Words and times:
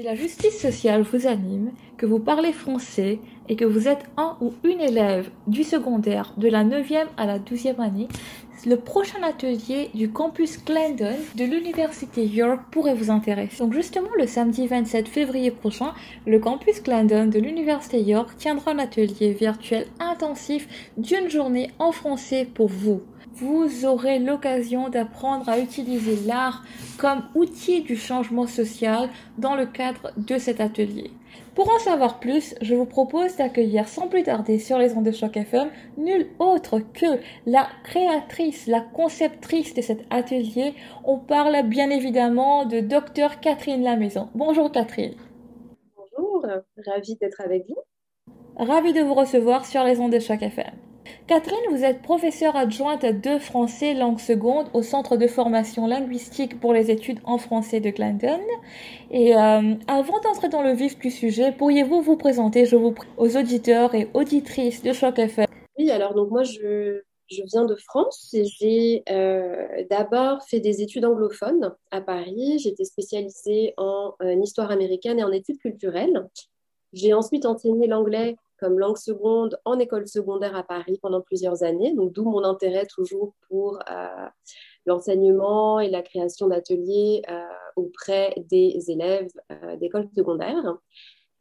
Si 0.00 0.06
la 0.06 0.14
justice 0.14 0.58
sociale 0.58 1.02
vous 1.02 1.26
anime, 1.26 1.72
que 1.98 2.06
vous 2.06 2.20
parlez 2.20 2.54
français 2.54 3.18
et 3.50 3.56
que 3.56 3.66
vous 3.66 3.86
êtes 3.86 4.06
un 4.16 4.34
ou 4.40 4.54
une 4.64 4.80
élève 4.80 5.28
du 5.46 5.62
secondaire 5.62 6.32
de 6.38 6.48
la 6.48 6.64
9e 6.64 7.04
à 7.18 7.26
la 7.26 7.38
12e 7.38 7.78
année, 7.80 8.08
le 8.64 8.76
prochain 8.76 9.22
atelier 9.22 9.90
du 9.92 10.10
campus 10.10 10.64
Glendon 10.64 11.16
de 11.34 11.44
l'Université 11.44 12.24
York 12.24 12.62
pourrait 12.70 12.94
vous 12.94 13.10
intéresser. 13.10 13.58
Donc 13.58 13.74
justement, 13.74 14.08
le 14.16 14.26
samedi 14.26 14.66
27 14.66 15.06
février 15.06 15.50
prochain, 15.50 15.92
le 16.26 16.38
campus 16.38 16.82
Glendon 16.82 17.26
de 17.26 17.38
l'Université 17.38 18.00
York 18.00 18.30
tiendra 18.38 18.70
un 18.70 18.78
atelier 18.78 19.34
virtuel 19.34 19.84
intensif 19.98 20.66
d'une 20.96 21.28
journée 21.28 21.72
en 21.78 21.92
français 21.92 22.48
pour 22.54 22.68
vous 22.68 23.02
vous 23.34 23.86
aurez 23.86 24.18
l'occasion 24.18 24.88
d'apprendre 24.88 25.48
à 25.48 25.58
utiliser 25.58 26.16
l'art 26.26 26.64
comme 26.98 27.22
outil 27.34 27.82
du 27.82 27.96
changement 27.96 28.46
social 28.46 29.08
dans 29.38 29.54
le 29.54 29.66
cadre 29.66 30.12
de 30.16 30.38
cet 30.38 30.60
atelier. 30.60 31.10
Pour 31.54 31.68
en 31.68 31.78
savoir 31.78 32.20
plus, 32.20 32.54
je 32.62 32.74
vous 32.74 32.86
propose 32.86 33.36
d'accueillir 33.36 33.88
sans 33.88 34.08
plus 34.08 34.22
tarder 34.22 34.58
sur 34.58 34.78
les 34.78 34.94
ondes 34.94 35.04
de 35.04 35.10
choc 35.10 35.36
FM 35.36 35.68
nul 35.98 36.28
autre 36.38 36.80
que 36.80 37.20
la 37.46 37.68
créatrice, 37.84 38.66
la 38.66 38.80
conceptrice 38.80 39.74
de 39.74 39.82
cet 39.82 40.00
atelier. 40.10 40.74
On 41.04 41.18
parle 41.18 41.62
bien 41.68 41.90
évidemment 41.90 42.64
de 42.64 42.80
Dr 42.80 43.40
Catherine 43.40 43.82
Lamaison. 43.82 44.28
Bonjour 44.34 44.70
Catherine. 44.70 45.14
Bonjour, 45.96 46.46
ravie 46.86 47.16
d'être 47.16 47.40
avec 47.40 47.66
vous. 47.68 47.76
Ravie 48.56 48.92
de 48.92 49.00
vous 49.00 49.14
recevoir 49.14 49.64
sur 49.66 49.84
les 49.84 50.00
ondes 50.00 50.12
de 50.12 50.18
choc 50.18 50.42
FM. 50.42 50.72
Catherine, 51.26 51.58
vous 51.70 51.84
êtes 51.84 52.02
professeure 52.02 52.56
adjointe 52.56 53.04
de 53.04 53.38
français 53.38 53.94
langue 53.94 54.18
seconde 54.18 54.66
au 54.74 54.82
Centre 54.82 55.16
de 55.16 55.26
formation 55.26 55.86
linguistique 55.86 56.58
pour 56.60 56.72
les 56.72 56.90
études 56.90 57.20
en 57.24 57.38
français 57.38 57.80
de 57.80 57.90
Glendon. 57.90 58.40
Et 59.10 59.34
euh, 59.34 59.74
avant 59.86 60.20
d'entrer 60.20 60.48
dans 60.48 60.62
le 60.62 60.72
vif 60.72 60.98
du 60.98 61.10
sujet, 61.10 61.52
pourriez-vous 61.52 62.02
vous 62.02 62.16
présenter, 62.16 62.66
je 62.66 62.76
vous 62.76 62.94
aux 63.16 63.36
auditeurs 63.36 63.94
et 63.94 64.08
auditrices 64.14 64.82
de 64.82 64.92
Choc 64.92 65.18
FM 65.18 65.46
Oui, 65.78 65.90
alors 65.90 66.14
donc 66.14 66.30
moi 66.30 66.42
je, 66.42 67.02
je 67.30 67.42
viens 67.52 67.64
de 67.64 67.76
France 67.76 68.34
et 68.34 68.44
j'ai 68.44 69.02
euh, 69.08 69.84
d'abord 69.88 70.42
fait 70.42 70.60
des 70.60 70.82
études 70.82 71.04
anglophones 71.04 71.72
à 71.90 72.00
Paris. 72.00 72.58
J'étais 72.58 72.84
spécialisée 72.84 73.74
en 73.76 74.14
euh, 74.22 74.34
histoire 74.42 74.70
américaine 74.70 75.18
et 75.20 75.24
en 75.24 75.30
études 75.30 75.58
culturelles. 75.58 76.28
J'ai 76.92 77.14
ensuite 77.14 77.46
enseigné 77.46 77.86
l'anglais 77.86 78.36
comme 78.60 78.78
langue 78.78 78.98
seconde 78.98 79.58
en 79.64 79.78
école 79.78 80.06
secondaire 80.06 80.54
à 80.54 80.62
Paris 80.62 80.98
pendant 81.00 81.22
plusieurs 81.22 81.62
années, 81.62 81.94
donc 81.94 82.12
d'où 82.12 82.24
mon 82.24 82.44
intérêt 82.44 82.86
toujours 82.86 83.34
pour 83.48 83.78
euh, 83.90 84.26
l'enseignement 84.86 85.80
et 85.80 85.88
la 85.88 86.02
création 86.02 86.46
d'ateliers 86.48 87.22
euh, 87.28 87.40
auprès 87.76 88.34
des 88.50 88.78
élèves 88.88 89.30
euh, 89.50 89.76
d'école 89.76 90.08
secondaire. 90.14 90.76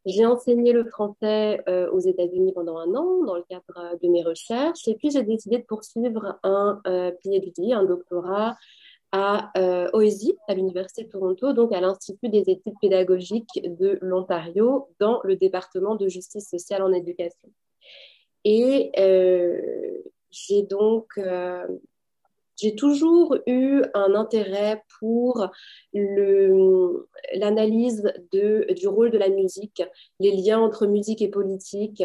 J'ai 0.06 0.26
enseigné 0.26 0.72
le 0.72 0.86
français 0.86 1.62
aux 1.92 2.00
États-Unis 2.00 2.54
pendant 2.54 2.78
un 2.78 2.96
an 2.96 3.26
dans 3.26 3.36
le 3.36 3.44
cadre 3.44 3.98
de 4.02 4.08
mes 4.08 4.24
recherches 4.24 4.88
et 4.88 4.96
puis 4.96 5.12
j'ai 5.12 5.24
décidé 5.24 5.58
de 5.58 5.66
poursuivre 5.66 6.40
un 6.42 6.82
PhD, 6.86 7.74
un 7.74 7.84
doctorat 7.84 8.56
à 9.12 9.52
euh, 9.58 9.90
à 10.48 10.54
l'Université 10.54 11.04
de 11.04 11.10
Toronto, 11.10 11.54
donc 11.54 11.74
à 11.74 11.82
l'Institut 11.82 12.30
des 12.30 12.50
études 12.50 12.76
pédagogiques 12.82 13.62
de 13.64 13.98
l'Ontario, 14.02 14.90
dans 15.00 15.20
le 15.24 15.36
département 15.36 15.96
de 15.96 16.08
justice 16.08 16.50
sociale 16.50 16.84
en 16.84 16.92
éducation. 16.92 17.50
Et 18.44 18.92
euh, 18.98 19.60
j'ai 20.32 20.64
donc 20.64 21.08
euh, 21.18 21.66
j'ai 22.56 22.76
toujours 22.76 23.38
eu 23.48 23.82
un 23.94 24.16
intérêt 24.16 24.84
pour 25.00 25.48
l'analyse 25.94 28.04
du 28.34 28.88
rôle 28.88 29.12
de 29.12 29.18
la 29.18 29.30
musique, 29.30 29.82
les 30.20 30.32
liens 30.32 30.60
entre 30.60 30.86
musique 30.86 31.22
et 31.22 31.30
politique, 31.30 32.04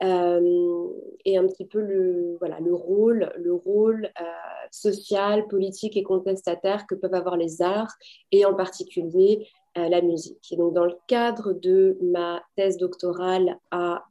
et 0.00 1.36
un 1.36 1.46
petit 1.46 1.64
peu 1.64 1.80
le, 1.80 2.36
voilà, 2.38 2.60
le 2.60 2.74
rôle, 2.74 3.32
le 3.36 3.52
rôle 3.52 4.10
euh, 4.20 4.24
social, 4.70 5.46
politique 5.48 5.96
et 5.96 6.02
contestataire 6.02 6.86
que 6.86 6.94
peuvent 6.94 7.14
avoir 7.14 7.36
les 7.36 7.62
arts 7.62 7.94
et 8.30 8.44
en 8.44 8.54
particulier 8.54 9.48
euh, 9.76 9.88
la 9.88 10.00
musique. 10.00 10.52
Et 10.52 10.56
donc, 10.56 10.74
dans 10.74 10.84
le 10.84 10.96
cadre 11.06 11.52
de 11.52 11.98
ma 12.00 12.42
thèse 12.56 12.76
doctorale 12.76 13.58
à, 13.70 14.04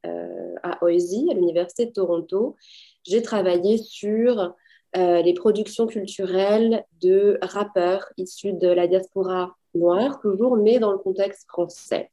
à 0.64 0.84
OESI, 0.84 1.30
à 1.32 1.34
l'Université 1.34 1.86
de 1.86 1.92
Toronto, 1.92 2.56
j'ai 3.04 3.22
travaillé 3.22 3.78
sur 3.78 4.54
les 4.96 5.34
productions 5.36 5.86
culturelles 5.86 6.84
de 7.02 7.38
rappeurs 7.44 8.08
issus 8.18 8.54
de 8.54 8.68
la 8.68 8.88
diaspora 8.88 9.56
noire, 9.76 10.20
toujours, 10.22 10.58
mais 10.58 10.80
dans 10.80 10.92
le 10.92 10.98
contexte 10.98 11.48
français. 11.48 12.10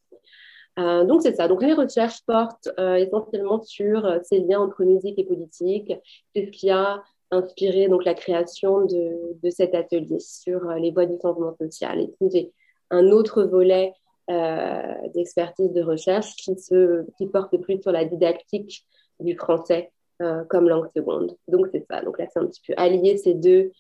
Euh, 0.79 1.05
donc 1.05 1.23
c'est 1.23 1.35
ça. 1.35 1.49
Donc 1.49 1.63
les 1.63 1.73
recherches 1.73 2.21
portent 2.27 2.69
euh, 2.79 2.97
essentiellement 2.97 3.63
sur 3.63 4.05
euh, 4.05 4.19
ces 4.25 4.41
liens 4.41 4.61
entre 4.61 4.85
musique 4.85 5.19
et 5.19 5.25
politique. 5.25 5.93
C'est 6.35 6.47
ce 6.47 6.51
qui 6.51 6.71
a 6.71 7.03
inspiré 7.31 7.89
donc 7.89 8.05
la 8.05 8.15
création 8.15 8.85
de, 8.85 9.41
de 9.43 9.51
cet 9.51 9.75
atelier 9.75 10.19
sur 10.19 10.67
les 10.73 10.91
voies 10.91 11.07
du 11.07 11.17
changement 11.21 11.55
social? 11.61 12.01
Et 12.01 12.09
puis 12.09 12.29
j'ai 12.33 12.53
un 12.91 13.11
autre 13.11 13.45
volet 13.45 13.93
d'expertise 15.15 15.71
de 15.73 15.83
recherche 15.83 16.35
qui 16.37 16.57
se 16.59 17.05
qui 17.19 17.27
porte 17.27 17.55
plus 17.59 17.83
sur 17.83 17.93
la 17.93 18.07
didactique 18.07 18.87
du 19.21 19.37
français 19.37 19.93
comme 20.49 20.69
langue 20.69 20.89
seconde. 20.97 21.37
Donc 21.47 21.67
c'est 21.73 21.85
ça. 21.91 22.01
Donc 22.01 22.19
là 22.19 22.27
c'est 22.33 22.39
un 22.39 22.47
petit 22.47 22.63
peu 22.67 22.73
allier 22.79 23.19
ces 23.19 23.35
deux 23.35 23.71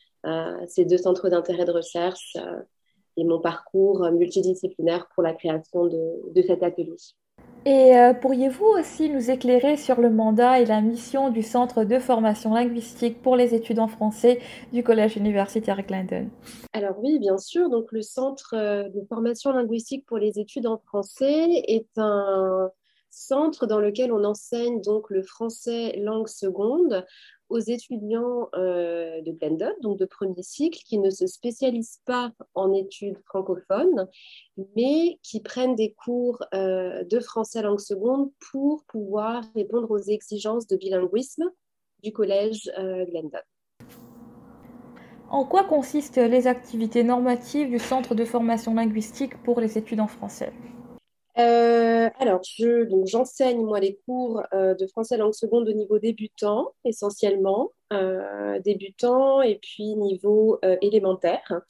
ces 0.66 0.84
deux 0.84 0.98
centres 0.98 1.30
d'intérêt 1.30 1.64
de 1.64 1.72
recherche 1.72 2.36
et 3.16 3.24
mon 3.24 3.40
parcours 3.40 4.10
multidisciplinaire 4.12 5.08
pour 5.14 5.22
la 5.22 5.34
création 5.34 5.86
de, 5.86 6.32
de 6.34 6.42
cet 6.42 6.62
atelier. 6.62 6.96
Et 7.66 7.96
euh, 7.96 8.12
pourriez-vous 8.12 8.66
aussi 8.66 9.08
nous 9.08 9.30
éclairer 9.30 9.78
sur 9.78 9.98
le 9.98 10.10
mandat 10.10 10.60
et 10.60 10.66
la 10.66 10.82
mission 10.82 11.30
du 11.30 11.42
Centre 11.42 11.84
de 11.84 11.98
formation 11.98 12.52
linguistique 12.52 13.22
pour 13.22 13.36
les 13.36 13.54
études 13.54 13.78
en 13.78 13.88
français 13.88 14.38
du 14.74 14.82
Collège 14.82 15.16
universitaire 15.16 15.80
Glendon 15.82 16.28
Alors 16.74 16.98
oui, 17.02 17.18
bien 17.18 17.38
sûr. 17.38 17.70
Donc 17.70 17.90
le 17.90 18.02
Centre 18.02 18.54
euh, 18.54 18.90
de 18.90 19.00
formation 19.08 19.50
linguistique 19.50 20.04
pour 20.04 20.18
les 20.18 20.38
études 20.38 20.66
en 20.66 20.76
français 20.76 21.46
est 21.66 21.88
un 21.96 22.70
centre 23.08 23.66
dans 23.66 23.78
lequel 23.78 24.12
on 24.12 24.24
enseigne 24.24 24.82
donc 24.82 25.08
le 25.08 25.22
français 25.22 25.96
langue 26.02 26.28
seconde 26.28 27.06
aux 27.54 27.60
étudiants 27.60 28.48
euh, 28.56 29.22
de 29.22 29.30
Glendon, 29.30 29.72
donc 29.80 29.96
de 29.96 30.06
premier 30.06 30.42
cycle, 30.42 30.80
qui 30.84 30.98
ne 30.98 31.08
se 31.08 31.28
spécialisent 31.28 32.00
pas 32.04 32.32
en 32.54 32.72
études 32.72 33.16
francophones, 33.26 34.08
mais 34.74 35.20
qui 35.22 35.40
prennent 35.40 35.76
des 35.76 35.92
cours 35.92 36.42
euh, 36.52 37.04
de 37.04 37.20
français 37.20 37.62
langue 37.62 37.78
seconde 37.78 38.30
pour 38.50 38.84
pouvoir 38.86 39.44
répondre 39.54 39.88
aux 39.92 40.02
exigences 40.02 40.66
de 40.66 40.76
bilinguisme 40.76 41.44
du 42.02 42.12
collège 42.12 42.68
euh, 42.76 43.04
Glendon. 43.06 43.38
En 45.30 45.44
quoi 45.44 45.62
consistent 45.62 46.18
les 46.18 46.48
activités 46.48 47.04
normatives 47.04 47.70
du 47.70 47.78
Centre 47.78 48.16
de 48.16 48.24
formation 48.24 48.74
linguistique 48.74 49.40
pour 49.44 49.60
les 49.60 49.78
études 49.78 50.00
en 50.00 50.08
français? 50.08 50.52
Euh, 51.38 52.10
alors, 52.18 52.42
je, 52.44 52.84
donc, 52.84 53.06
j'enseigne 53.06 53.64
moi 53.64 53.80
les 53.80 53.96
cours 54.06 54.42
euh, 54.52 54.74
de 54.74 54.86
français 54.86 55.16
langue 55.16 55.34
seconde 55.34 55.68
au 55.68 55.72
niveau 55.72 55.98
débutant, 55.98 56.72
essentiellement, 56.84 57.72
euh, 57.92 58.60
débutant 58.60 59.42
et 59.42 59.56
puis 59.56 59.96
niveau 59.96 60.60
élémentaire. 60.80 61.62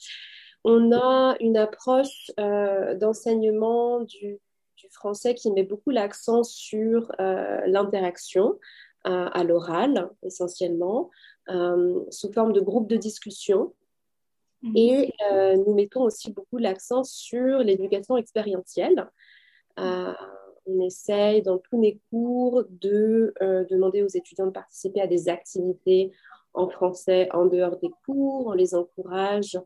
On 0.63 0.91
a 0.91 1.35
une 1.39 1.57
approche 1.57 2.31
d'enseignement 2.37 4.01
du, 4.01 4.39
du, 4.77 4.89
français 4.89 5.35
qui 5.35 5.51
met 5.51 5.63
beaucoup 5.63 5.91
l'accent 5.91 6.43
sur 6.43 7.11
l'interaction 7.19 8.59
à 9.03 9.43
l'oral, 9.43 10.09
essentiellement, 10.23 11.11
sous 11.47 12.33
forme 12.33 12.53
de 12.53 12.61
groupes 12.61 12.87
de 12.87 12.97
discussion. 12.97 13.73
Mmh. 14.63 14.71
Et 14.75 15.13
nous 15.31 15.75
mettons 15.75 16.01
aussi 16.01 16.31
beaucoup 16.31 16.57
l'accent 16.57 17.03
sur 17.03 17.59
l'éducation 17.59 18.17
expérientielle. 18.17 19.07
Euh, 19.79 20.13
on 20.65 20.79
essaye 20.81 21.41
dans 21.41 21.59
tous 21.59 21.79
les 21.79 21.99
cours 22.09 22.63
de 22.69 23.33
euh, 23.41 23.65
demander 23.69 24.01
aux 24.01 24.07
étudiants 24.07 24.47
de 24.47 24.51
participer 24.51 25.01
à 25.01 25.07
des 25.07 25.29
activités 25.29 26.11
en 26.53 26.69
français 26.69 27.29
en 27.33 27.45
dehors 27.45 27.77
des 27.77 27.91
cours. 28.05 28.47
On 28.47 28.53
les 28.53 28.73
encourage 28.73 29.55
euh, 29.55 29.61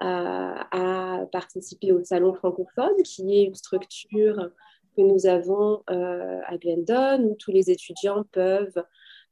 à 0.00 1.24
participer 1.32 1.92
au 1.92 2.04
Salon 2.04 2.34
francophone, 2.34 3.02
qui 3.04 3.36
est 3.36 3.44
une 3.44 3.54
structure 3.54 4.50
que 4.96 5.02
nous 5.02 5.26
avons 5.26 5.82
à 5.88 6.56
Glendon, 6.58 7.24
où 7.24 7.34
tous 7.34 7.50
les 7.50 7.70
étudiants 7.70 8.24
peuvent 8.30 8.84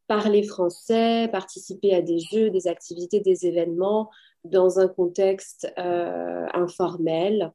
parler 0.09 0.43
français, 0.43 1.29
participer 1.31 1.95
à 1.95 2.03
des 2.03 2.19
jeux, 2.19 2.51
des 2.51 2.67
activités, 2.67 3.21
des 3.21 3.47
événements 3.47 4.11
dans 4.43 4.81
un 4.81 4.89
contexte 4.89 5.73
informel 5.77 7.53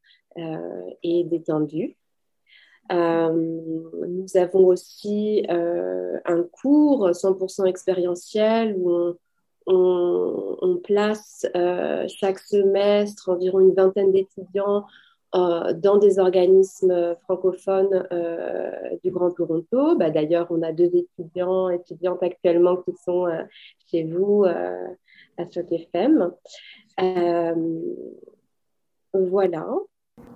et 1.04 1.26
détendu. 1.26 1.97
Euh, 2.92 3.32
nous 4.08 4.38
avons 4.38 4.66
aussi 4.68 5.46
euh, 5.50 6.18
un 6.26 6.44
cours 6.44 7.10
100% 7.10 7.66
expérientiel 7.66 8.76
où 8.78 9.14
on, 9.66 10.80
place 10.84 11.46
euh, 11.56 12.06
chaque 12.08 12.40
semestre 12.40 13.30
environ 13.30 13.60
une 13.60 13.74
vingtaine 13.74 14.12
d'étudiants 14.12 14.86
dans 15.34 15.98
des 16.00 16.20
organismes 16.20 17.16
francophones 17.24 18.08
du 19.04 19.12
Grand 19.12 19.32
Toronto. 19.32 19.96
Bah, 19.98 20.10
D'ailleurs, 20.10 20.48
on 20.50 20.62
a 20.62 20.72
deux 20.72 20.90
étudiants, 20.96 21.70
étudiantes 21.70 22.24
actuellement 22.24 22.78
qui 22.78 22.94
sont 23.04 23.28
chez 23.92 24.06
vous 24.06 24.46
à 24.46 25.50
Choc 25.52 25.68
voilà. 29.14 29.68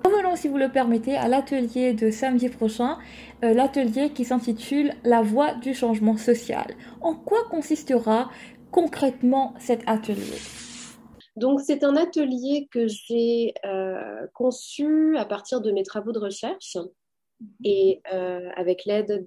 Revenons, 0.04 0.36
si 0.36 0.48
vous 0.48 0.58
le 0.58 0.72
permettez, 0.72 1.16
à 1.16 1.28
l'atelier 1.28 1.94
de 1.94 2.10
samedi 2.10 2.50
prochain, 2.50 2.98
euh, 3.44 3.54
l'atelier 3.54 4.12
qui 4.12 4.26
s'intitule 4.26 4.94
La 5.04 5.22
voie 5.22 5.54
du 5.56 5.74
changement 5.74 6.18
social. 6.18 6.66
En 7.02 7.16
quoi 7.16 7.44
consistera 7.50 8.30
concrètement 8.72 9.54
cet 9.60 9.82
atelier? 9.88 10.40
Donc, 11.36 11.62
c'est 11.62 11.84
un 11.84 11.96
atelier 11.96 12.68
que 12.72 12.88
j'ai 12.88 13.54
euh, 13.66 14.28
conçu 14.34 15.18
à 15.18 15.26
partir 15.26 15.62
de 15.62 15.72
mes 15.72 15.84
travaux 15.84 16.12
de 16.12 16.20
recherche 16.20 16.78
et 17.64 18.02
euh, 18.12 18.50
avec 18.56 18.86
l'aide 18.86 19.26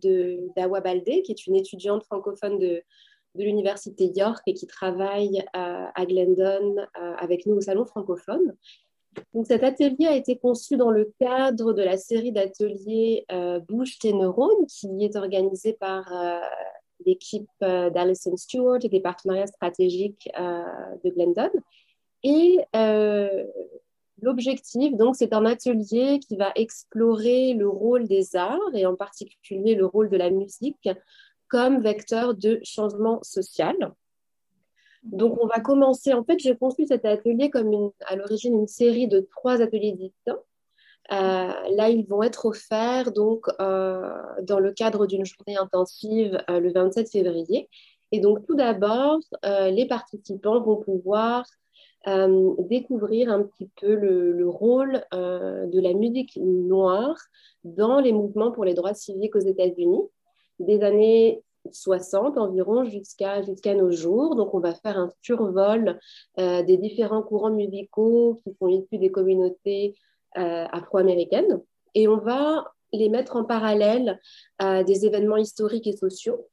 d'Awa 0.57 0.81
Baldé, 0.81 1.23
qui 1.23 1.33
est 1.33 1.47
une 1.47 1.57
étudiante 1.57 2.05
francophone 2.05 2.59
de, 2.59 2.83
de 3.37 3.43
l'Université 3.43 4.13
York 4.15 4.43
et 4.47 4.55
qui 4.55 4.67
travaille 4.67 5.45
à 5.53 6.07
Glendon 6.07 6.77
avec 6.95 7.47
nous 7.47 7.57
au 7.57 7.61
Salon 7.61 7.85
francophone. 7.85 8.55
Donc, 9.33 9.47
cet 9.47 9.65
atelier 9.65 10.07
a 10.07 10.15
été 10.15 10.37
conçu 10.39 10.77
dans 10.77 10.91
le 10.91 11.13
cadre 11.19 11.73
de 11.73 11.83
la 11.83 11.97
série 11.97 12.33
d'ateliers 12.33 13.25
euh, 13.33 13.61
Bouge 13.61 13.99
tes 13.99 14.13
neurones, 14.13 14.67
qui 14.67 14.89
est 15.01 15.17
organisée 15.17 15.73
par 15.75 16.13
euh, 16.13 16.39
l'équipe 17.05 17.49
euh, 17.63 17.91
d'Alison 17.91 18.37
Stewart 18.37 18.79
et 18.83 18.89
des 18.89 19.01
partenariats 19.01 19.47
stratégiques 19.47 20.31
de 20.37 21.11
Glendon. 21.11 21.51
Et 22.23 22.59
l'objectif, 24.23 24.97
donc, 24.97 25.17
c'est 25.17 25.33
un 25.33 25.45
atelier 25.45 26.21
qui 26.21 26.37
va 26.37 26.53
explorer 26.55 27.55
le 27.55 27.69
rôle 27.69 28.07
des 28.09 28.37
arts 28.37 28.75
et 28.75 28.87
en 28.87 28.97
particulier 28.97 29.75
le 29.75 29.85
rôle 29.85 30.09
de 30.09 30.17
la 30.17 30.31
musique 30.31 30.89
comme 31.49 31.83
vecteur 31.83 32.35
de 32.35 32.61
changement 32.63 33.23
social. 33.23 33.77
Donc, 35.05 35.39
on 35.41 35.47
va 35.47 35.61
commencer. 35.61 36.13
En 36.13 36.25
fait, 36.25 36.39
j'ai 36.39 36.57
conçu 36.57 36.87
cet 36.87 37.05
atelier 37.05 37.51
comme 37.51 37.91
à 38.07 38.17
l'origine 38.17 38.55
une 38.55 38.67
série 38.67 39.07
de 39.07 39.21
trois 39.21 39.61
ateliers 39.61 39.93
distincts. 39.93 40.41
Euh, 41.13 41.53
là, 41.77 41.91
ils 41.91 42.07
vont 42.07 42.23
être 42.23 42.47
offerts 42.47 43.13
donc 43.13 43.47
euh, 43.61 44.11
dans 44.43 44.59
le 44.59 44.73
cadre 44.73 45.07
d'une 45.07 45.27
journée 45.27 45.59
intensive 45.59 46.43
euh, 46.49 46.61
le 46.61 46.73
27 46.73 47.11
février. 47.11 47.69
Et 48.13 48.21
donc, 48.21 48.47
tout 48.47 48.55
d'abord, 48.55 49.19
les 49.43 49.87
participants 49.87 50.61
vont 50.61 50.77
pouvoir 50.77 51.45
découvrir 52.07 53.33
un 53.33 53.43
petit 53.43 53.69
peu 53.81 53.95
le, 53.97 54.31
le 54.31 54.49
rôle 54.49 55.03
de 55.11 55.81
la 55.81 55.95
musique 55.95 56.37
noire 56.37 57.17
dans 57.65 57.99
les 57.99 58.13
mouvements 58.13 58.53
pour 58.53 58.65
les 58.65 58.75
droits 58.75 58.95
civiques 58.95 59.35
aux 59.35 59.41
États-Unis 59.41 60.03
des 60.61 60.85
années 60.85 61.43
60 61.73 62.39
environ 62.39 62.85
jusqu'à 62.85 63.43
nos 63.75 63.91
jours. 63.91 64.37
Donc, 64.37 64.55
on 64.55 64.61
va 64.61 64.75
faire 64.75 64.99
un 64.99 65.11
survol 65.23 65.99
euh, 66.39 66.63
des 66.63 66.77
différents 66.77 67.23
courants 67.23 67.53
musicaux 67.53 68.41
qui 68.45 68.55
sont 68.59 68.69
issus 68.69 68.99
des 68.99 69.11
communautés 69.11 69.95
euh, 70.37 70.67
afro-américaines 70.73 71.61
et 71.95 72.09
on 72.09 72.19
va 72.19 72.73
les 72.93 73.09
mettre 73.09 73.37
en 73.37 73.45
parallèle 73.45 74.21
à 74.59 74.85
des 74.85 75.07
événements 75.07 75.37
historiques 75.37 75.87
et 75.87 75.97
sociaux 75.97 76.49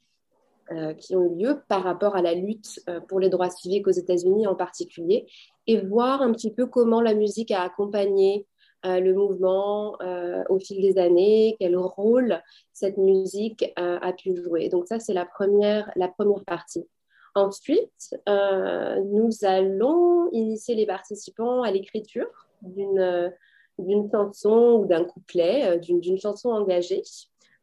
euh, 0.71 0.93
qui 0.93 1.15
ont 1.15 1.23
eu 1.23 1.35
lieu 1.35 1.61
par 1.67 1.83
rapport 1.83 2.15
à 2.15 2.21
la 2.21 2.33
lutte 2.33 2.79
pour 3.07 3.19
les 3.19 3.29
droits 3.29 3.49
civiques 3.49 3.87
aux 3.87 3.91
États-Unis 3.91 4.47
en 4.47 4.55
particulier 4.55 5.27
et 5.67 5.79
voir 5.81 6.21
un 6.21 6.31
petit 6.31 6.51
peu 6.51 6.65
comment 6.65 7.01
la 7.01 7.13
musique 7.13 7.51
a 7.51 7.61
accompagné 7.61 8.47
le 8.83 9.13
mouvement 9.13 9.95
euh, 10.01 10.43
au 10.49 10.59
fil 10.59 10.81
des 10.81 10.97
années, 10.97 11.55
quel 11.59 11.77
rôle 11.77 12.41
cette 12.73 12.97
musique 12.97 13.71
euh, 13.77 13.99
a 14.01 14.13
pu 14.13 14.35
jouer. 14.35 14.69
Donc 14.69 14.87
ça, 14.87 14.99
c'est 14.99 15.13
la 15.13 15.25
première, 15.25 15.91
la 15.95 16.07
première 16.07 16.43
partie. 16.45 16.87
Ensuite, 17.33 18.13
nous 18.27 19.29
allons 19.43 20.29
initier 20.33 20.75
les 20.75 20.85
participants 20.85 21.61
à 21.61 21.71
l'écriture 21.71 22.27
d'une 22.61 23.31
chanson 24.11 24.79
ou 24.81 24.85
d'un 24.85 25.05
couplet, 25.05 25.79
d'une 25.79 26.19
chanson 26.19 26.49
engagée. 26.49 27.03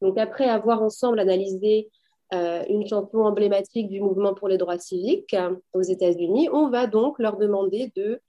Donc 0.01 0.17
après 0.17 0.49
avoir 0.49 0.83
ensemble 0.83 1.21
analysé 1.21 1.91
une 2.33 2.87
chanson 2.87 3.19
emblématique 3.19 3.89
du 3.89 4.01
mouvement 4.01 4.33
pour 4.33 4.49
les 4.49 4.57
droits 4.57 4.79
civiques 4.79 5.37
aux 5.75 5.83
États-Unis, 5.83 6.49
on 6.51 6.71
va 6.71 6.87
donc 6.87 7.19
leur 7.19 7.37
demander 7.37 7.93
de 7.95 8.23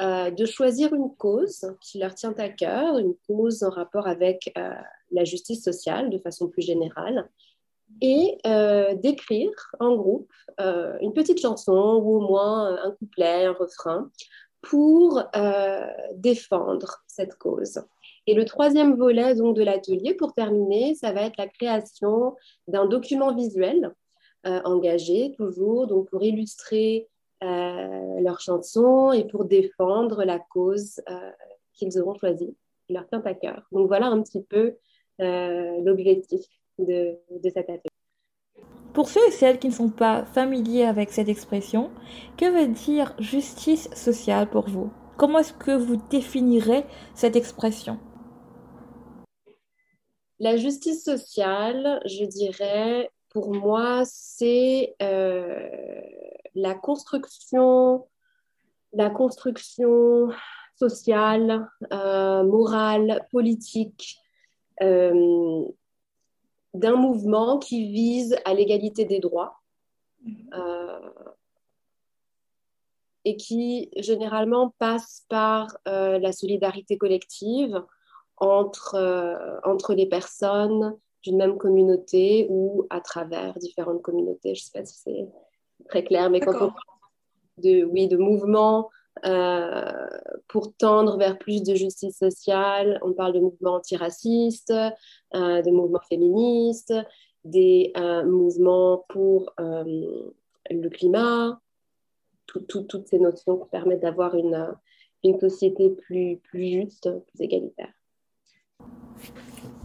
euh, 0.00 0.30
de 0.30 0.44
choisir 0.44 0.92
une 0.94 1.14
cause 1.16 1.74
qui 1.80 1.98
leur 1.98 2.14
tient 2.14 2.34
à 2.36 2.50
cœur, 2.50 2.98
une 2.98 3.14
cause 3.26 3.62
en 3.62 3.70
rapport 3.70 4.06
avec 4.06 4.52
euh, 4.58 4.70
la 5.10 5.24
justice 5.24 5.64
sociale 5.64 6.10
de 6.10 6.18
façon 6.18 6.48
plus 6.48 6.60
générale, 6.60 7.30
et 8.02 8.36
euh, 8.46 8.94
d'écrire 8.94 9.50
en 9.80 9.96
groupe 9.96 10.30
une 10.58 11.12
petite 11.14 11.40
chanson 11.40 12.00
ou 12.02 12.16
au 12.16 12.20
moins 12.20 12.76
un 12.82 12.90
couplet, 12.90 13.46
un 13.46 13.52
refrain, 13.52 14.10
pour 14.60 15.22
défendre 16.14 17.04
cette 17.06 17.36
cause. 17.36 17.80
Et 18.26 18.34
le 18.34 18.44
troisième 18.44 18.96
volet 18.96 19.34
donc, 19.36 19.56
de 19.56 19.62
l'atelier, 19.62 20.14
pour 20.14 20.34
terminer, 20.34 20.94
ça 20.94 21.12
va 21.12 21.22
être 21.22 21.36
la 21.38 21.46
création 21.46 22.34
d'un 22.66 22.86
document 22.86 23.34
visuel 23.34 23.94
engagé, 24.44 25.34
toujours 25.36 25.86
donc 25.86 26.08
pour 26.10 26.24
illustrer 26.24 27.08
leurs 27.42 28.40
chansons 28.40 29.12
et 29.12 29.24
pour 29.24 29.44
défendre 29.44 30.24
la 30.24 30.38
cause 30.38 31.00
euh, 31.10 31.30
qu'ils 31.74 31.98
auront 31.98 32.14
choisie, 32.14 32.56
qui 32.86 32.94
leur 32.94 33.06
tient 33.06 33.22
à 33.24 33.34
cœur. 33.34 33.66
Donc 33.72 33.88
voilà 33.88 34.06
un 34.06 34.22
petit 34.22 34.42
peu 34.42 34.76
euh, 35.20 35.80
l'objectif 35.82 36.42
de, 36.78 37.16
de 37.30 37.50
cet 37.50 37.68
atelier. 37.70 37.90
Pour 38.92 39.08
ceux 39.08 39.26
et 39.28 39.30
celles 39.30 39.58
qui 39.58 39.68
ne 39.68 39.72
sont 39.72 39.90
pas 39.90 40.24
familiers 40.24 40.84
avec 40.84 41.10
cette 41.10 41.28
expression, 41.28 41.90
que 42.38 42.46
veut 42.46 42.72
dire 42.72 43.14
justice 43.18 43.90
sociale 43.94 44.48
pour 44.48 44.68
vous? 44.68 44.90
Comment 45.18 45.40
est-ce 45.40 45.52
que 45.52 45.76
vous 45.76 45.96
définirez 46.10 46.84
cette 47.14 47.36
expression? 47.36 47.98
La 50.38 50.56
justice 50.56 51.04
sociale, 51.04 52.00
je 52.04 52.24
dirais, 52.24 53.10
pour 53.36 53.52
moi, 53.52 54.00
c'est 54.06 54.96
euh, 55.02 55.68
la 56.54 56.74
construction, 56.74 58.06
la 58.94 59.10
construction 59.10 60.30
sociale, 60.74 61.68
euh, 61.92 62.44
morale, 62.44 63.26
politique 63.30 64.16
euh, 64.80 65.66
d'un 66.72 66.96
mouvement 66.96 67.58
qui 67.58 67.92
vise 67.92 68.38
à 68.46 68.54
l'égalité 68.54 69.04
des 69.04 69.20
droits 69.20 69.60
euh, 70.54 71.10
et 73.26 73.36
qui 73.36 73.90
généralement 73.98 74.74
passe 74.78 75.26
par 75.28 75.76
la 75.84 76.32
solidarité 76.32 76.96
collective 76.96 77.84
entre, 78.38 79.60
entre 79.62 79.92
les 79.92 80.06
personnes 80.06 80.98
d'une 81.26 81.36
même 81.36 81.58
communauté 81.58 82.46
ou 82.48 82.86
à 82.90 83.00
travers 83.00 83.54
différentes 83.58 84.02
communautés. 84.02 84.54
Je 84.54 84.62
ne 84.62 84.64
sais 84.64 84.78
pas 84.78 84.84
si 84.84 84.98
c'est 84.98 85.28
très 85.88 86.04
clair, 86.04 86.30
mais 86.30 86.40
quand 86.40 86.54
on 86.54 86.70
parle 86.70 86.74
de, 87.58 87.84
oui, 87.84 88.06
de 88.06 88.16
mouvements 88.16 88.90
euh, 89.24 90.06
pour 90.48 90.74
tendre 90.76 91.16
vers 91.16 91.38
plus 91.38 91.62
de 91.62 91.74
justice 91.74 92.18
sociale, 92.18 93.00
on 93.02 93.12
parle 93.12 93.32
de 93.32 93.40
mouvements 93.40 93.74
antiracistes, 93.74 94.72
euh, 95.34 95.62
de 95.62 95.70
mouvements 95.70 96.00
féministes, 96.08 96.94
des 97.44 97.92
euh, 97.96 98.24
mouvements 98.24 99.04
pour 99.08 99.52
le 99.58 100.88
climat, 100.88 101.60
toutes 102.46 103.06
ces 103.08 103.18
notions 103.18 103.58
qui 103.58 103.68
permettent 103.70 104.02
d'avoir 104.02 104.34
une, 104.34 104.74
une 105.24 105.40
société 105.40 105.90
plus, 105.90 106.38
plus 106.38 106.68
juste, 106.68 107.08
plus 107.26 107.44
égalitaire. 107.44 107.92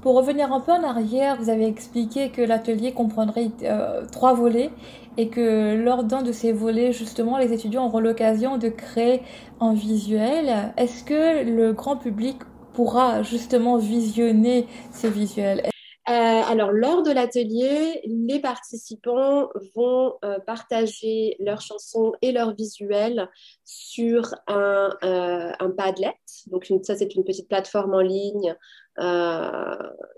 Pour 0.01 0.15
revenir 0.15 0.51
un 0.51 0.59
peu 0.59 0.71
en 0.71 0.83
arrière, 0.83 1.37
vous 1.39 1.49
avez 1.49 1.67
expliqué 1.67 2.29
que 2.31 2.41
l'atelier 2.41 2.91
comprendrait 2.91 3.51
euh, 3.61 4.03
trois 4.11 4.33
volets 4.33 4.71
et 5.17 5.29
que 5.29 5.75
lors 5.75 6.03
d'un 6.03 6.23
de 6.23 6.31
ces 6.31 6.51
volets, 6.51 6.91
justement, 6.91 7.37
les 7.37 7.53
étudiants 7.53 7.85
auront 7.85 7.99
l'occasion 7.99 8.57
de 8.57 8.69
créer 8.69 9.21
un 9.59 9.73
visuel. 9.73 10.73
Est-ce 10.75 11.03
que 11.03 11.43
le 11.43 11.73
grand 11.73 11.97
public 11.97 12.37
pourra 12.73 13.21
justement 13.21 13.77
visionner 13.77 14.65
ces 14.91 15.11
visuels 15.11 15.61
euh, 16.09 16.13
alors, 16.13 16.71
lors 16.71 17.03
de 17.03 17.11
l'atelier, 17.11 18.01
les 18.05 18.39
participants 18.39 19.49
vont 19.75 20.15
euh, 20.25 20.39
partager 20.39 21.35
leurs 21.39 21.61
chansons 21.61 22.11
et 22.23 22.31
leurs 22.31 22.55
visuels 22.55 23.29
sur 23.63 24.33
un, 24.47 24.89
euh, 25.03 25.51
un 25.59 25.69
Padlet. 25.69 26.15
Donc, 26.47 26.65
ça, 26.81 26.95
c'est 26.95 27.15
une 27.15 27.23
petite 27.23 27.47
plateforme 27.47 27.93
en 27.93 28.01
ligne 28.01 28.55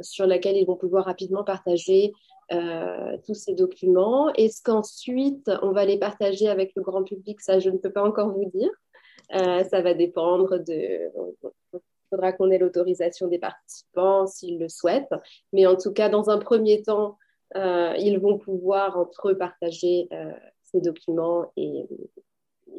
sur 0.02 0.28
laquelle 0.28 0.58
ils 0.58 0.66
vont 0.66 0.76
pouvoir 0.76 1.06
rapidement 1.06 1.44
partager 1.44 2.14
tous 3.26 3.34
ces 3.34 3.54
documents. 3.54 4.32
Est-ce 4.34 4.62
qu'ensuite, 4.62 5.50
on 5.62 5.72
va 5.72 5.86
les 5.86 5.98
partager 5.98 6.50
avec 6.50 6.74
le 6.76 6.82
grand 6.82 7.04
public? 7.04 7.42
Ça, 7.42 7.60
je 7.60 7.70
ne 7.70 7.78
peux 7.78 7.92
pas 7.92 8.04
encore 8.04 8.32
vous 8.32 8.50
dire. 8.54 8.72
ça 9.32 9.82
va 9.82 9.94
dépendre 9.94 10.60
de 10.60 11.00
faudra 12.10 12.32
qu'on 12.32 12.52
ait 12.52 12.60
l'autorisation 12.60 13.28
des 13.28 13.40
participants 13.40 14.28
s'ils 14.28 14.60
le 14.60 14.70
souhaitent. 14.70 15.16
Mais 15.52 15.66
en 15.66 15.76
tout 15.76 15.92
cas, 15.92 16.10
dans 16.10 16.30
un 16.30 16.38
premier 16.38 16.84
temps, 16.84 17.18
ils 17.56 18.20
vont 18.22 18.38
pouvoir 18.38 18.98
entre 18.98 19.30
eux 19.30 19.38
partager 19.38 20.10
ces 20.64 20.82
documents 20.82 21.52
et, 21.58 21.86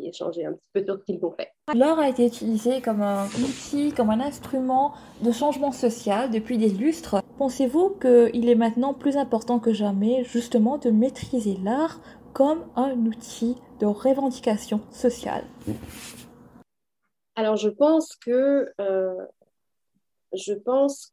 échanger 0.03 0.47
un 0.47 0.53
petit 0.53 0.71
peu 0.73 0.85
sur 0.85 0.99
ce 0.99 1.05
qu'ils 1.05 1.25
ont 1.25 1.33
fait. 1.33 1.51
L'or 1.75 1.99
a 1.99 2.09
été 2.09 2.27
utilisé 2.27 2.81
comme 2.81 3.03
un 3.03 3.27
outil, 3.27 3.93
comme 3.93 4.11
un 4.11 4.21
instrument 4.21 4.93
de 5.23 5.33
changement 5.33 5.73
social 5.73 6.31
depuis 6.31 6.59
des 6.59 6.69
lustres. 6.69 7.17
Pensez-vous 7.39 7.91
qu'il 8.01 8.49
est 8.49 8.55
maintenant 8.55 8.95
plus 8.95 9.17
important 9.17 9.59
que 9.59 9.73
jamais 9.73 10.25
justement 10.25 10.79
de 10.79 10.91
maîtriser 10.91 11.57
l'art 11.63 12.01
comme 12.33 12.65
un 12.77 12.97
outil 13.07 13.57
de 13.81 13.87
revendication 13.87 14.81
sociale? 14.91 15.45
Alors 17.37 17.57
je 17.57 17.69
pense 17.69 18.15
que 18.17 18.73
euh, 18.81 19.27
je 20.33 20.53
pense 20.53 21.13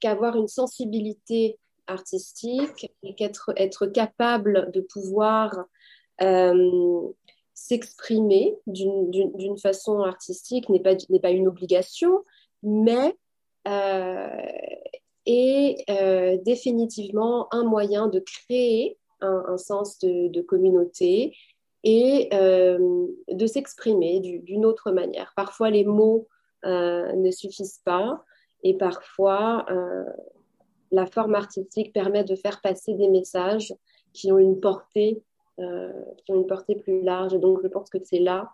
qu'avoir 0.00 0.36
une 0.36 0.48
sensibilité 0.48 1.58
artistique 1.86 2.92
et 3.02 3.14
qu'être 3.14 3.52
être 3.56 3.86
capable 3.86 4.70
de 4.72 4.80
pouvoir 4.80 5.66
euh, 6.22 7.08
s'exprimer 7.56 8.54
d'une 8.66 9.56
façon 9.56 10.00
artistique 10.02 10.68
n'est 10.68 10.78
pas, 10.78 11.30
une 11.30 11.48
obligation, 11.48 12.22
mais 12.62 13.16
euh, 13.66 14.28
est 15.24 15.90
euh, 15.90 16.36
définitivement 16.44 17.52
un 17.52 17.64
moyen 17.64 18.08
de 18.08 18.20
créer 18.20 18.98
un, 19.22 19.56
sens 19.56 19.98
de, 20.00 20.40
communauté 20.42 21.34
et 21.82 22.28
euh, 22.34 23.06
de 23.32 23.46
s'exprimer 23.46 24.20
d'une 24.20 24.66
autre 24.66 24.92
manière. 24.92 25.32
Parfois, 25.34 25.70
les 25.70 25.84
mots 25.84 26.28
ne 26.62 27.30
suffisent 27.30 27.80
pas 27.84 28.22
et 28.64 28.74
parfois, 28.74 29.64
la 30.90 31.06
forme 31.06 31.34
artistique 31.34 31.94
permet 31.94 32.24
de 32.24 32.36
faire 32.36 32.60
passer 32.60 32.92
des 32.94 33.08
messages 33.08 33.72
qui 34.12 34.30
ont 34.30 34.38
une 34.38 34.60
portée 34.60 35.22
qui 35.56 36.32
ont 36.32 36.36
une 36.36 36.46
portée 36.46 36.76
plus 36.76 37.02
large. 37.02 37.34
Et 37.34 37.38
donc, 37.38 37.60
je 37.62 37.68
pense 37.68 37.90
que 37.90 37.98
c'est 38.02 38.18
là 38.18 38.52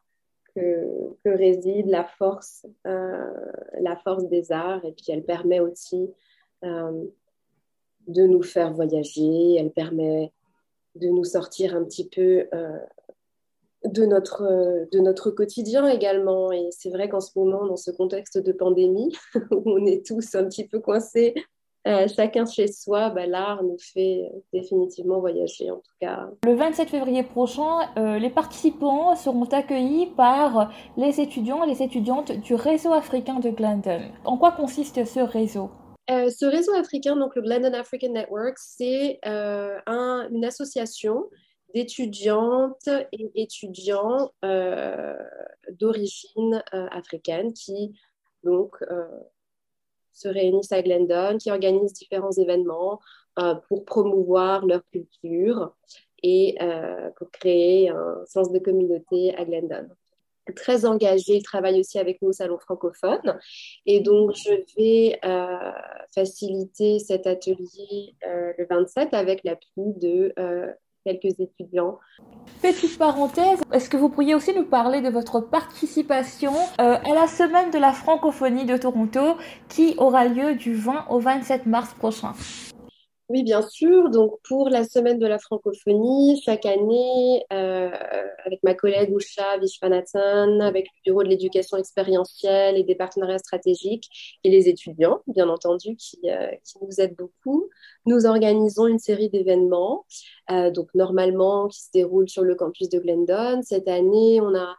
que, 0.54 1.14
que, 1.24 1.30
réside 1.30 1.86
la 1.86 2.04
force, 2.04 2.66
euh, 2.86 3.52
la 3.80 3.96
force 3.96 4.28
des 4.28 4.52
arts. 4.52 4.84
Et 4.84 4.92
puis, 4.92 5.06
elle 5.08 5.24
permet 5.24 5.60
aussi 5.60 6.10
euh, 6.64 7.04
de 8.06 8.26
nous 8.26 8.42
faire 8.42 8.72
voyager. 8.72 9.56
Elle 9.56 9.72
permet 9.72 10.32
de 10.94 11.08
nous 11.08 11.24
sortir 11.24 11.74
un 11.74 11.84
petit 11.84 12.08
peu 12.08 12.46
de 13.84 14.06
notre, 14.06 14.86
de 14.92 14.98
notre 15.00 15.30
quotidien 15.30 15.88
également. 15.88 16.52
Et 16.52 16.68
c'est 16.70 16.90
vrai 16.90 17.08
qu'en 17.08 17.20
ce 17.20 17.36
moment, 17.38 17.66
dans 17.66 17.76
ce 17.76 17.90
contexte 17.90 18.38
de 18.38 18.52
pandémie, 18.52 19.16
où 19.50 19.62
on 19.64 19.84
est 19.86 20.06
tous 20.06 20.34
un 20.34 20.44
petit 20.44 20.66
peu 20.66 20.80
coincés 20.80 21.34
euh, 21.86 22.06
chacun 22.06 22.46
chez 22.46 22.68
soi, 22.68 23.10
bah, 23.10 23.26
l'art 23.26 23.62
nous 23.64 23.78
fait 23.78 24.30
définitivement 24.52 25.18
voyager 25.18 25.70
en 25.70 25.76
tout 25.76 25.94
cas. 26.00 26.28
Le 26.44 26.54
27 26.54 26.88
février 26.88 27.24
prochain, 27.24 27.80
euh, 27.98 28.18
les 28.18 28.30
participants 28.30 29.16
seront 29.16 29.46
accueillis 29.46 30.06
par 30.06 30.72
les 30.96 31.20
étudiants 31.20 31.64
et 31.64 31.66
les 31.66 31.82
étudiantes 31.82 32.30
du 32.30 32.54
réseau 32.54 32.92
africain 32.92 33.40
de 33.40 33.50
Glendon. 33.50 34.00
En 34.24 34.36
quoi 34.36 34.52
consiste 34.52 35.04
ce 35.04 35.20
réseau? 35.20 35.70
Euh, 36.10 36.30
ce 36.30 36.46
réseau 36.46 36.72
africain, 36.74 37.16
donc 37.16 37.34
le 37.34 37.42
Glendon 37.42 37.72
African 37.74 38.10
Network, 38.10 38.54
c'est 38.58 39.18
un, 39.24 40.28
une 40.30 40.44
association 40.44 41.24
d'étudiantes 41.74 42.88
et 43.12 43.30
étudiants 43.34 44.30
d'origine 45.70 46.62
africaine 46.72 47.52
qui 47.54 47.92
donc 48.44 48.76
se 50.12 50.28
réunissent 50.28 50.72
à 50.72 50.82
Glendon, 50.82 51.38
qui 51.38 51.50
organisent 51.50 51.92
différents 51.92 52.32
événements 52.32 53.00
euh, 53.38 53.54
pour 53.68 53.84
promouvoir 53.84 54.66
leur 54.66 54.82
culture 54.90 55.74
et 56.22 56.56
euh, 56.60 57.10
pour 57.16 57.30
créer 57.30 57.88
un 57.88 58.24
sens 58.26 58.52
de 58.52 58.58
communauté 58.58 59.34
à 59.36 59.44
Glendon. 59.44 59.88
Très 60.56 60.84
engagé, 60.84 61.36
il 61.36 61.42
travaille 61.42 61.78
aussi 61.78 61.98
avec 61.98 62.20
nous 62.20 62.30
au 62.30 62.32
Salon 62.32 62.58
francophone. 62.58 63.38
Et 63.86 64.00
donc, 64.00 64.34
je 64.34 64.52
vais 64.76 65.18
euh, 65.24 65.70
faciliter 66.12 66.98
cet 66.98 67.26
atelier 67.26 68.16
le 68.22 68.66
27 68.68 69.14
avec 69.14 69.44
l'appui 69.44 69.94
de 69.96 70.34
quelques 71.04 71.38
étudiants. 71.38 71.98
Petite 72.60 72.98
parenthèse, 72.98 73.60
est-ce 73.72 73.90
que 73.90 73.96
vous 73.96 74.08
pourriez 74.08 74.34
aussi 74.34 74.54
nous 74.54 74.64
parler 74.64 75.00
de 75.00 75.08
votre 75.08 75.40
participation 75.40 76.52
euh, 76.80 76.96
à 76.96 77.14
la 77.14 77.26
semaine 77.26 77.70
de 77.70 77.78
la 77.78 77.92
francophonie 77.92 78.64
de 78.64 78.76
Toronto 78.76 79.36
qui 79.68 79.94
aura 79.98 80.26
lieu 80.26 80.54
du 80.54 80.74
20 80.74 81.06
au 81.10 81.18
27 81.18 81.66
mars 81.66 81.92
prochain? 81.94 82.32
Oui, 83.32 83.44
bien 83.44 83.62
sûr. 83.62 84.10
Donc, 84.10 84.38
pour 84.46 84.68
la 84.68 84.84
semaine 84.84 85.18
de 85.18 85.26
la 85.26 85.38
francophonie, 85.38 86.42
chaque 86.44 86.66
année, 86.66 87.42
euh, 87.50 87.90
avec 88.44 88.62
ma 88.62 88.74
collègue 88.74 89.10
Usha 89.10 89.56
Vishwanathan, 89.56 90.60
avec 90.60 90.84
le 90.84 91.10
Bureau 91.10 91.22
de 91.22 91.28
l'éducation 91.28 91.78
expérientielle 91.78 92.76
et 92.76 92.84
des 92.84 92.94
partenariats 92.94 93.38
stratégiques 93.38 94.38
et 94.44 94.50
les 94.50 94.68
étudiants, 94.68 95.22
bien 95.26 95.48
entendu, 95.48 95.96
qui, 95.96 96.18
euh, 96.26 96.50
nous 96.82 97.00
aident 97.00 97.16
beaucoup, 97.16 97.70
nous 98.04 98.26
organisons 98.26 98.86
une 98.86 98.98
série 98.98 99.30
d'événements, 99.30 100.04
euh, 100.50 100.70
donc 100.70 100.88
normalement 100.94 101.68
qui 101.68 101.80
se 101.80 101.90
déroulent 101.94 102.28
sur 102.28 102.42
le 102.42 102.54
campus 102.54 102.90
de 102.90 102.98
Glendon. 102.98 103.62
Cette 103.62 103.88
année, 103.88 104.42
on 104.42 104.54
a 104.54 104.76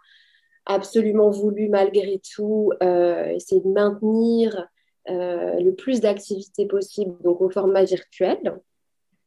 absolument 0.68 1.32
voulu, 1.32 1.70
malgré 1.70 2.22
tout, 2.36 2.72
essayer 2.82 3.62
de 3.62 3.70
maintenir 3.70 4.68
le 5.08 5.72
plus 5.72 6.02
d'activités 6.02 6.66
possibles, 6.66 7.16
donc 7.22 7.42
au 7.42 7.50
format 7.50 7.84
virtuel, 7.84 8.60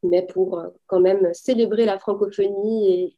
mais 0.03 0.23
pour 0.23 0.59
euh, 0.59 0.69
quand 0.87 1.01
même 1.01 1.33
célébrer 1.35 1.85
la 1.85 1.99
francophonie 1.99 2.93
et, 2.93 3.17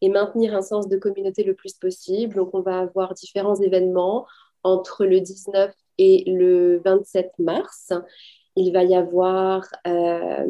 et, 0.00 0.08
maintenir 0.08 0.54
un 0.54 0.62
sens 0.62 0.88
de 0.88 0.96
communauté 0.96 1.44
le 1.44 1.54
plus 1.54 1.74
possible. 1.74 2.34
Donc 2.34 2.50
on 2.52 2.60
va 2.60 2.80
avoir 2.80 3.14
différents 3.14 3.56
événements 3.56 4.26
entre 4.62 5.04
le 5.04 5.20
19 5.20 5.72
et 5.98 6.24
le 6.26 6.80
27 6.84 7.32
mars. 7.38 7.92
Il 8.56 8.72
va 8.72 8.84
y 8.84 8.94
avoir 8.94 9.66
euh, 9.86 10.46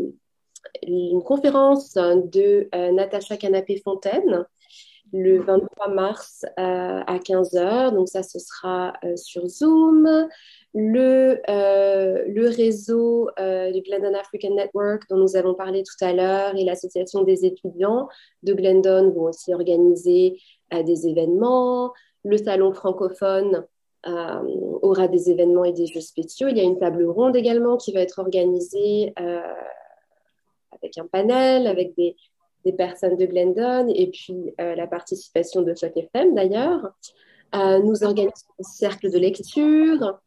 une 0.82 1.22
conférence 1.22 1.94
de 1.94 2.68
Natacha 2.92 3.36
Canapé-Fontaine 3.36 4.46
le 5.12 5.40
23 5.40 5.88
mars 5.88 6.44
à 6.56 7.18
15h. 7.18 7.92
Donc 7.92 8.08
ça, 8.08 8.22
ce 8.22 8.38
sera 8.38 8.94
sur 9.16 9.46
Zoom 9.46 10.28
le, 10.74 11.40
euh, 11.50 12.24
le 12.26 12.48
réseau 12.48 13.28
euh, 13.38 13.70
du 13.72 13.82
Glendon 13.82 14.14
African 14.14 14.54
Network 14.54 15.02
dont 15.10 15.18
nous 15.18 15.36
avons 15.36 15.54
parlé 15.54 15.82
tout 15.82 16.02
à 16.04 16.12
l'heure 16.12 16.56
et 16.56 16.64
l'association 16.64 17.24
des 17.24 17.44
étudiants 17.44 18.08
de 18.42 18.54
Glendon 18.54 19.10
vont 19.10 19.24
aussi 19.24 19.52
organiser 19.52 20.40
euh, 20.72 20.82
des 20.82 21.06
événements. 21.06 21.92
Le 22.24 22.38
salon 22.38 22.72
francophone 22.72 23.66
aura 24.04 25.06
des 25.06 25.30
événements 25.30 25.64
et 25.64 25.72
des 25.72 25.86
jeux 25.86 26.00
spéciaux. 26.00 26.48
Il 26.48 26.56
y 26.56 26.60
a 26.60 26.64
une 26.64 26.78
table 26.78 27.04
ronde 27.04 27.36
également 27.36 27.76
qui 27.76 27.92
va 27.92 28.00
être 28.00 28.18
organisée 28.18 29.14
avec 30.72 30.98
un 30.98 31.06
panel, 31.06 31.68
avec 31.68 31.94
des, 31.94 32.16
des, 32.64 32.72
personnes 32.72 33.16
de 33.16 33.26
Glendon 33.26 33.88
et 33.94 34.08
puis 34.10 34.54
la 34.58 34.86
participation 34.86 35.62
de 35.62 35.74
chaque 35.74 35.96
FM 35.96 36.34
d'ailleurs. 36.34 36.92
nous 37.54 38.04
organisons 38.04 38.46
un 38.58 38.62
cercle 38.62 39.10
de 39.10 39.18
lecture. 39.18 40.20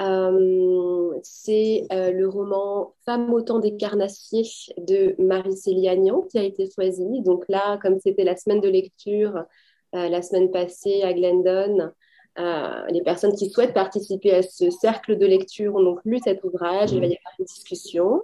Euh, 0.00 1.18
c'est 1.24 1.86
euh, 1.92 2.12
le 2.12 2.28
roman 2.28 2.94
Femme 3.04 3.32
au 3.34 3.42
temps 3.42 3.58
des 3.58 3.76
carnassiers 3.76 4.44
de 4.76 5.16
Marie-Célie 5.18 5.88
Agnan 5.88 6.22
qui 6.22 6.38
a 6.38 6.44
été 6.44 6.68
choisi. 6.70 7.20
Donc 7.22 7.44
là, 7.48 7.78
comme 7.82 7.98
c'était 7.98 8.24
la 8.24 8.36
semaine 8.36 8.60
de 8.60 8.68
lecture 8.68 9.44
euh, 9.94 10.08
la 10.08 10.22
semaine 10.22 10.50
passée 10.50 11.02
à 11.02 11.12
Glendon, 11.14 11.90
les 12.90 13.02
personnes 13.02 13.34
qui 13.34 13.50
souhaitent 13.50 13.74
participer 13.74 14.32
à 14.32 14.42
ce 14.42 14.70
cercle 14.70 15.18
de 15.18 15.26
lecture 15.26 15.74
ont 15.74 15.82
donc 15.82 15.98
lu 16.04 16.20
cet 16.22 16.44
ouvrage. 16.44 16.92
Il 16.92 17.00
va 17.00 17.06
y 17.06 17.16
avoir 17.16 17.34
une 17.40 17.46
discussion. 17.46 18.22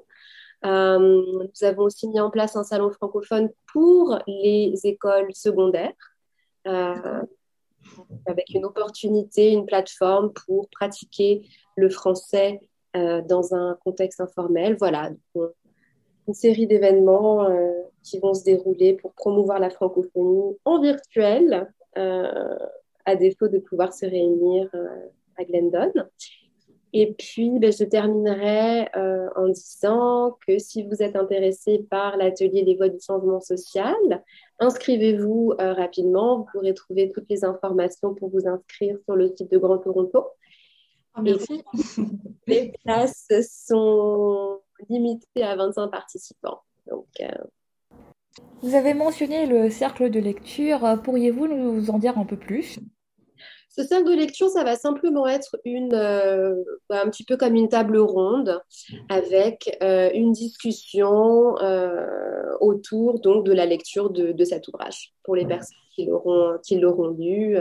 Nous 0.64 1.50
avons 1.62 1.82
aussi 1.82 2.08
mis 2.08 2.20
en 2.20 2.30
place 2.30 2.56
un 2.56 2.64
salon 2.64 2.90
francophone 2.90 3.50
pour 3.72 4.18
les 4.26 4.74
écoles 4.84 5.32
secondaires 5.34 5.92
avec 8.26 8.50
une 8.50 8.64
opportunité, 8.64 9.52
une 9.52 9.66
plateforme 9.66 10.32
pour 10.46 10.68
pratiquer 10.70 11.46
le 11.76 11.90
français 11.90 12.60
euh, 12.96 13.22
dans 13.22 13.54
un 13.54 13.76
contexte 13.84 14.20
informel. 14.20 14.76
Voilà, 14.78 15.10
une 16.26 16.34
série 16.34 16.66
d'événements 16.66 17.48
euh, 17.48 17.70
qui 18.02 18.18
vont 18.18 18.34
se 18.34 18.44
dérouler 18.44 18.94
pour 18.94 19.12
promouvoir 19.14 19.58
la 19.58 19.70
francophonie 19.70 20.56
en 20.64 20.80
virtuel, 20.80 21.70
euh, 21.98 22.58
à 23.04 23.16
défaut 23.16 23.48
de 23.48 23.58
pouvoir 23.58 23.92
se 23.92 24.06
réunir 24.06 24.70
à 25.36 25.44
Glendon. 25.44 25.92
Et 26.96 27.12
puis, 27.12 27.50
ben, 27.58 27.72
je 27.72 27.82
terminerai 27.82 28.88
en 29.36 29.48
disant 29.48 30.38
que 30.46 30.58
si 30.58 30.84
vous 30.84 31.02
êtes 31.02 31.16
intéressé 31.16 31.84
par 31.90 32.16
l'atelier 32.16 32.62
des 32.62 32.76
voies 32.76 32.88
du 32.88 33.00
changement 33.00 33.40
social, 33.40 34.22
inscrivez-vous 34.60 35.54
rapidement. 35.58 36.38
Vous 36.38 36.46
pourrez 36.52 36.72
trouver 36.72 37.10
toutes 37.10 37.28
les 37.28 37.44
informations 37.44 38.14
pour 38.14 38.30
vous 38.30 38.46
inscrire 38.46 38.96
sur 39.04 39.16
le 39.16 39.26
site 39.26 39.50
de 39.50 39.58
Grand 39.58 39.78
Toronto. 39.78 40.24
Ah, 41.14 41.22
merci. 41.22 41.62
les 42.46 42.72
places 42.84 43.28
sont 43.66 44.60
limitées 44.88 45.42
à 45.42 45.56
25 45.56 45.88
participants. 45.88 46.60
Donc, 46.88 47.06
euh, 47.20 47.26
Vous 48.62 48.74
avez 48.74 48.94
mentionné 48.94 49.46
le 49.46 49.70
cercle 49.70 50.10
de 50.10 50.20
lecture. 50.20 51.00
Pourriez-vous 51.02 51.46
nous 51.46 51.90
en 51.90 51.98
dire 51.98 52.18
un 52.18 52.24
peu 52.24 52.36
plus? 52.36 52.78
Ce 53.76 53.82
cercle 53.82 54.08
de 54.08 54.14
lecture, 54.14 54.48
ça 54.50 54.62
va 54.62 54.76
simplement 54.76 55.26
être 55.26 55.58
une, 55.64 55.94
euh, 55.94 56.54
bah, 56.88 57.02
un 57.04 57.10
petit 57.10 57.24
peu 57.24 57.36
comme 57.36 57.56
une 57.56 57.68
table 57.68 57.98
ronde 57.98 58.62
avec 59.08 59.76
euh, 59.82 60.10
une 60.14 60.30
discussion 60.30 61.58
euh, 61.58 62.52
autour 62.60 63.18
donc 63.18 63.44
de 63.44 63.52
la 63.52 63.66
lecture 63.66 64.10
de, 64.10 64.30
de 64.30 64.44
cet 64.44 64.68
ouvrage 64.68 65.12
pour 65.24 65.34
les 65.34 65.44
personnes 65.44 65.76
qui 65.96 66.06
l'auront 66.06 66.56
qui 66.62 66.78
l'auront 66.78 67.08
lu, 67.08 67.56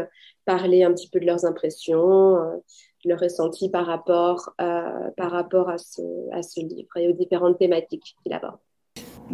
parler 0.45 0.83
un 0.83 0.93
petit 0.93 1.09
peu 1.09 1.19
de 1.19 1.25
leurs 1.25 1.45
impressions, 1.45 2.35
de 2.35 3.09
leurs 3.09 3.19
ressentis 3.19 3.69
par 3.69 3.87
rapport 3.87 4.53
par 4.57 5.31
rapport 5.31 5.69
à 5.69 5.79
ce 5.79 6.01
à 6.31 6.43
ce 6.43 6.59
livre 6.59 6.95
et 6.95 7.07
aux 7.07 7.13
différentes 7.13 7.57
thématiques 7.57 8.15
qu'il 8.21 8.33
aborde. 8.33 8.59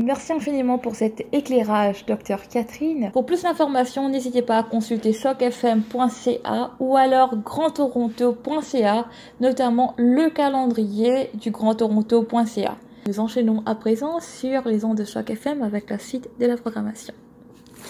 Merci 0.01 0.32
infiniment 0.32 0.77
pour 0.77 0.96
cet 0.96 1.27
éclairage, 1.34 2.06
docteur 2.06 2.48
Catherine. 2.48 3.10
Pour 3.12 3.25
plus 3.25 3.44
d'informations, 3.44 4.08
n'hésitez 4.08 4.41
pas 4.41 4.60
à 4.60 4.63
consulter 4.63 5.12
socfm.ca 5.12 6.72
ou 6.79 6.96
alors 6.96 7.36
grandtoronto.ca, 7.36 9.06
notamment 9.41 9.96
le 9.98 10.29
calendrier 10.29 11.29
du 11.34 11.51
grandtoronto.ca. 11.51 12.77
Nous 13.08 13.20
enchaînons 13.20 13.62
à 13.65 13.75
présent 13.75 14.22
sur 14.22 14.65
les 14.70 14.86
ondes 14.86 14.98
de 14.98 15.03
Choc 15.03 15.32
FM 15.32 15.62
avec 15.63 15.89
la 15.89 16.00
suite 16.00 16.29
de 16.39 16.46
la 16.46 16.56
programmation. 16.56 17.13